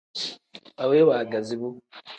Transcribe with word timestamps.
Aweyi 0.81 1.07
waagazi 1.09 1.55
bu. 1.59 1.69